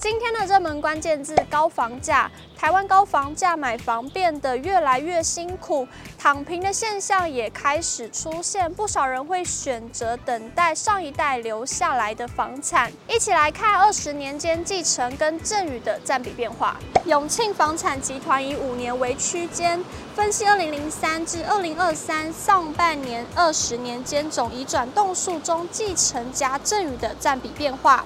[0.00, 2.30] 今天的热门关键字：高房价。
[2.56, 5.86] 台湾高房价，买房变得越来越辛苦，
[6.18, 8.72] 躺平的现象也开始出现。
[8.72, 12.90] 不少人会选择等待上一代留下来的房产。
[13.06, 16.78] 一起来看二十年间继承跟赠与的占比变化。
[17.04, 19.84] 永庆房产集团以五年为区间，
[20.16, 28.02] 分析二零零三至二零二三上半年二十年间总移转栋数中继承加赠与的占比变化。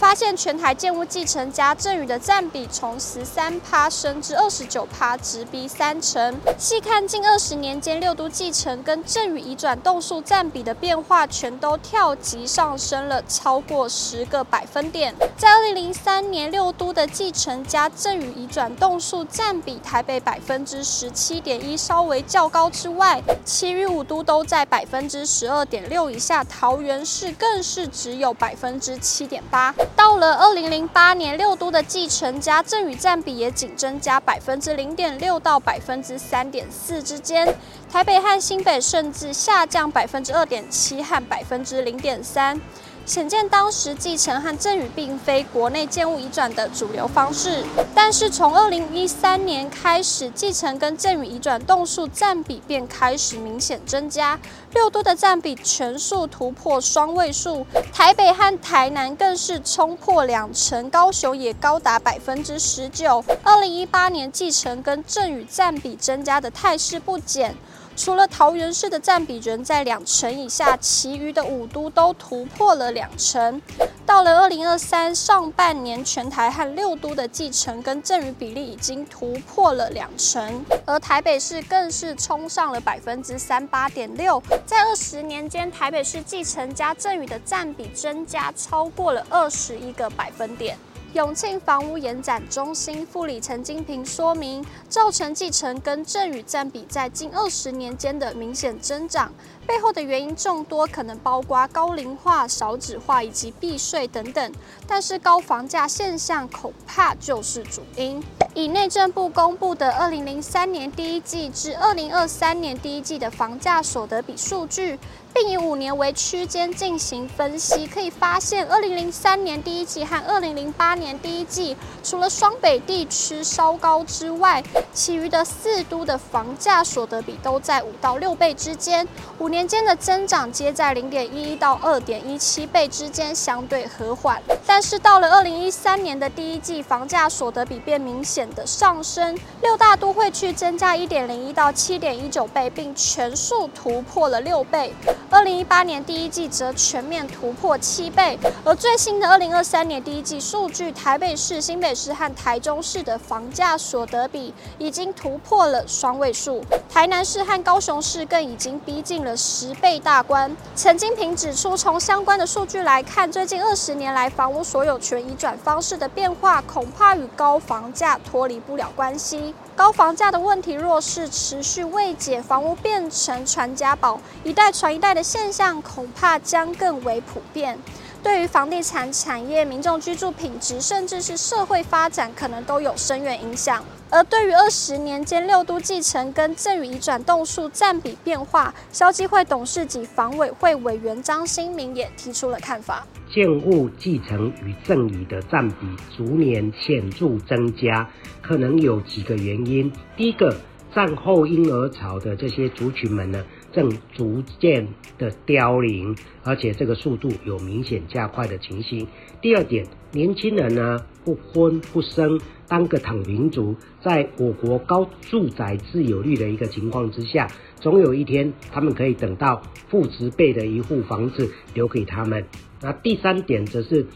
[0.00, 6.34] 发现全台建物继承加赠与的占比从十三趴升至二十九趴，直逼三成。
[6.56, 15.14] 细看近二十年间六都继承跟赠与移转栋数占比的变化，全都跳级上升了超过十个百分点。
[15.36, 29.74] 在二零零三年六都的继承加赠与移转栋数占比，台北百分之十七点一稍微较高之外，其余五都都在百分之十二点六以下，桃园市更是只有百分之七点八。
[29.96, 37.54] 到了二零零八年，六都的继承加赠与占比也仅增加百分之零点六到百分之三点四之间，
[37.90, 42.60] 台北和新北甚至下降百分之二点七和百分之零点三。
[43.06, 54.38] 显见当时继承和赠与并非国内建物移转的主流方式，但是从二零一三年开始，继承跟赠与移转栋数占比便开始明显增加，
[54.72, 63.24] 六都的占比全数突破双位数，台北和台南更是冲破两成，高雄也高达百分之十九。
[63.42, 67.56] 二零一八年继承跟赠与占比增加的态势不减。
[68.00, 73.60] 除了桃园市的占比仍在两成以下，其余的五都都突破了两成。
[74.06, 84.42] 到了二零二三上半年，全台和六都的继承跟赠与比例已经突破了两成，而台北市更是冲上了百分之三八点六。
[84.64, 90.74] 在二十年间，台北市继承加赠与的占比增加超过了二十一个百分点。
[91.12, 99.32] 永庆房屋延展中心副理陈金平说明，造成继承跟赠与占比在近二十年间的明显增长，
[99.66, 104.52] 背后的原因众多，可能包括高龄化、少子化以及避税等等。
[104.86, 108.22] 但是高房价现象恐怕就是主因。
[108.54, 114.98] 以内政部公布的二零零三年第一季至二零二三年第一季的房价所得比数据。
[115.32, 124.60] 并以五年为区间进行分析，可以发现，二零零三年第一季和二零零八年第一季，除了双北地区稍高之外，
[124.92, 129.06] 其余的四都的房价所得比都在五到六倍之间，
[129.38, 134.42] 五年间的增长皆在零点一一到二点一七倍之间，相对和缓。
[134.66, 144.94] 但是到了二零一三年的第一季，房价所得比变明显的上升，六大都会区增加一点零一到七点一九倍，并全数突破了六倍。
[145.30, 160.54] 二零一八年第一季则全面突破七倍，而最新的二零二三年第一季数据，台北市、新北市和台中市的房价所得比已经突破了双位数，台南市和高雄市更已经逼近了十倍大关。
[160.74, 169.52] 陈金平指出，从相关的数据来看，最近二十年来房屋所有权移转方式的变化，恐怕与高房价脱离不了关系。
[169.74, 177.76] 高房价的问题若是持续未解，房屋变成传家宝，一代传一代的现象恐怕将更为普遍。
[178.22, 183.82] 对于房地产产业、民众居住品质，甚至是社会发展，可能都有深远影响。
[184.10, 193.06] 而对于二十年间六都继承跟赠与移转栋数占比变化，消基会董事及房委会委员张新明也提出了看法。
[193.32, 198.06] 建物继承与赠与的占比逐年显著增加，
[198.42, 199.90] 可能有几个原因。
[200.16, 200.54] 第一个，
[200.92, 204.88] 战后婴儿潮的这些族群们呢，正逐渐
[205.18, 209.06] 的凋零，而且这个速度有明显加快的情形。
[209.40, 222.44] 第二点，年轻人呢不婚不生，当个躺平族，在我国高住宅自有率的一个情况之下，总有一天他们可以等到父执辈的一户房子留给他们。
[222.82, 224.06] 那第三点则是，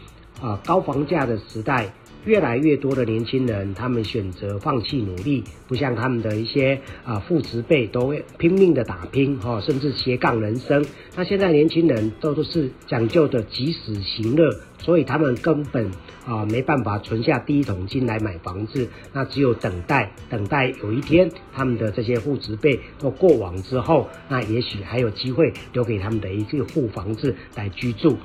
[0.41, 1.93] 啊，高房价的时代，
[2.25, 10.83] 越来越多的年轻人，他们选择放弃努力，不像他们的一些啊父执辈都会拼命的打拼，哈，甚至斜杠人生。
[11.15, 14.49] 那现在年轻人都都是讲究的及时行乐，
[14.79, 15.91] 所以他们根本
[16.25, 28.17] 啊没办法存下第一桶金来买房子，那只有等待，等待有一天他们的这些父执辈都过往之后，那也许还有机会留给他们的一个户房子来居住。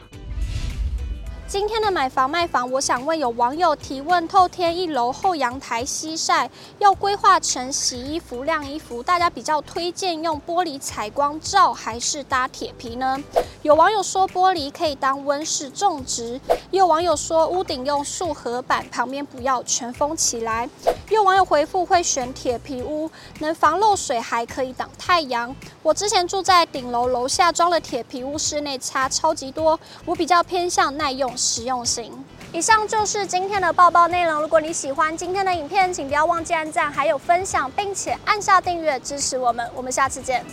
[1.50, 6.48] 今天的买房卖房，我想问有网友提问：透天一楼后阳台西晒，
[6.78, 13.20] 要规划成洗衣服、晾衣服，大家比较推荐用玻璃采光罩还是搭铁皮呢？
[13.62, 20.70] 有网友说玻璃可以当温室种植，也有网友说屋顶用树合板，旁边不要全封起来。
[21.10, 23.10] 有网友回复会选铁皮屋，
[23.40, 25.54] 能防漏水还可以挡太阳。
[25.82, 29.78] 我之前住在顶楼，楼下装了铁皮屋，室内差超级多。
[30.04, 31.36] 我比较偏向耐用。
[31.40, 32.12] 实用性。
[32.52, 34.40] 以上就是今天的报报内容。
[34.42, 39.68] 如果你喜欢今天的影片，请不要忘记按赞，还有分享，并且按下订阅支持我们。
[39.74, 40.44] 我们下次见。